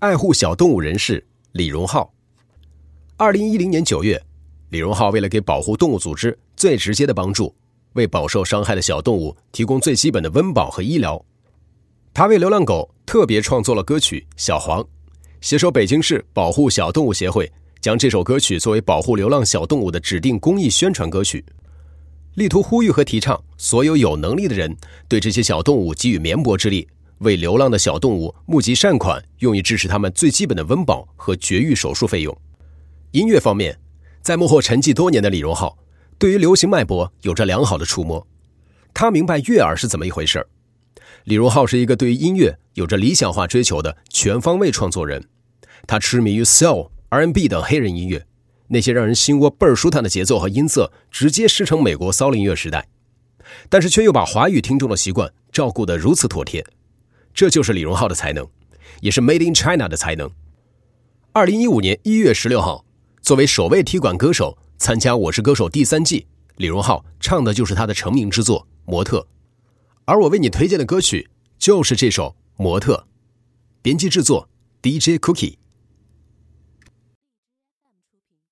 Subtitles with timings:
[0.00, 2.14] 爱护小动物人士李荣浩。
[3.16, 4.22] 二零一零年九月，
[4.70, 7.52] 李荣浩为了给保护动物组织最直接的帮助，
[7.94, 11.24] 为饱受伤害的小动物提供最基本的温饱和医疗，
[12.14, 14.80] 他为流浪狗特别创作了歌曲《小黄》，
[15.40, 21.44] 携手北京市保护小动物协会，将这首歌曲作为保护流浪小动物的指定公益宣传歌曲。
[22.34, 24.76] 力图呼吁和提倡所有有能力的人
[25.08, 26.86] 对这些小动物给予绵薄之力，
[27.18, 32.36] 为流浪的小动物募集善款，用于支持他们最基本的温饱和绝育手术费用。
[33.12, 33.78] 音乐方面，
[34.22, 35.78] 在幕后沉寂多年的李荣浩，
[36.18, 38.26] 对于流行脉搏有着良好的触摸，
[38.92, 40.46] 他明白悦耳是怎么一回事
[41.24, 45.28] 李荣浩是一个对于音乐有着理想化追求的全方位创作人，
[45.86, 48.26] 他痴迷于 soul、R&B 等黑人音乐。
[48.70, 52.88] 那些让人心窝倍儿舒坦的节奏和音色，直接师承美国骚音乐时代，
[53.70, 56.66] 但是却又把华语听众的习惯照顾得如此妥帖，
[57.38, 58.48] 这就是李荣浩的才能，
[59.00, 60.28] 也是 Made in China 的才能。
[61.30, 62.84] 二零一五年一月十六号，
[63.22, 69.20] 作为首位踢馆歌手参加《我是歌手》第三季，李荣浩唱的就是他的成名之作《模特》，
[70.04, 72.96] 而我为你推荐的歌曲就是这首《模特》，
[73.82, 74.48] 编辑制作
[74.82, 75.58] DJ Cookie。